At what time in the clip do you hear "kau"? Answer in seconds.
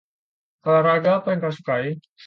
1.45-1.53